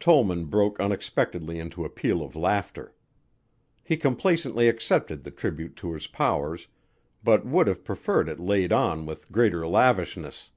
Tollman 0.00 0.46
broke 0.46 0.80
unexpectedly 0.80 1.58
into 1.58 1.84
a 1.84 1.90
peal 1.90 2.22
of 2.22 2.34
laughter. 2.34 2.94
He 3.84 3.98
complacently 3.98 4.70
accepted 4.70 5.22
the 5.22 5.30
tribute 5.30 5.76
to 5.76 5.92
his 5.92 6.06
powers, 6.06 6.68
but 7.22 7.44
would 7.44 7.66
have 7.66 7.84
preferred 7.84 8.30
it 8.30 8.40
laid 8.40 8.72
on 8.72 9.04
with 9.04 9.30
greater 9.30 9.68
lavishness. 9.68 10.48